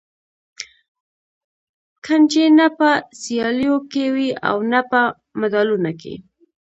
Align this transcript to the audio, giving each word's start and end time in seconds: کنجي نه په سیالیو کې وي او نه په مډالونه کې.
کنجي 2.05 2.45
نه 2.57 2.67
په 2.77 2.89
سیالیو 3.21 3.75
کې 3.91 4.05
وي 4.15 4.29
او 4.49 4.57
نه 4.71 4.81
په 4.89 5.01
مډالونه 5.39 5.91
کې. 6.01 6.13